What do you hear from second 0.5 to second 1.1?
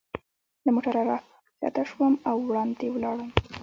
له موټره